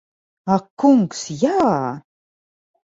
[0.55, 1.71] Ak kungs, jā!